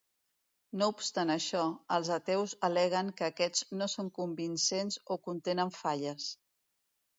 No 0.81 0.85
obstant 0.93 1.31
això, 1.33 1.61
els 1.97 2.09
ateus 2.15 2.55
al·leguen 2.69 3.13
que 3.21 3.29
aquests 3.29 3.63
no 3.83 3.91
són 3.97 4.11
convincents 4.19 5.01
o 5.05 5.21
contenen 5.31 5.75
falles. 5.81 6.35